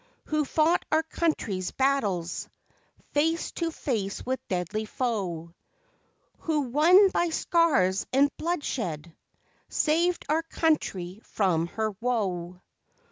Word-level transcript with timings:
Who 0.23 0.45
fought 0.45 0.83
our 0.91 1.03
country's 1.03 1.69
battles, 1.69 2.49
Face 3.13 3.51
to 3.51 3.69
face 3.69 4.25
with 4.25 4.39
deadly 4.47 4.85
foe, 4.85 5.53
Who 6.39 6.61
won 6.61 7.09
by 7.11 7.29
scars 7.29 8.07
and 8.11 8.35
bloodshed, 8.37 9.15
Saved 9.69 10.25
our 10.27 10.41
country 10.41 11.21
from 11.23 11.67
her 11.67 11.91
woe? 12.01 12.61